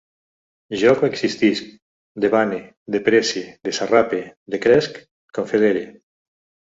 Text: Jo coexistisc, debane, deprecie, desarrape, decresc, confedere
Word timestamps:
Jo 0.83 0.93
coexistisc, 1.01 1.67
debane, 2.25 2.59
deprecie, 2.95 3.43
desarrape, 3.69 4.23
decresc, 4.57 4.99
confedere 5.41 5.85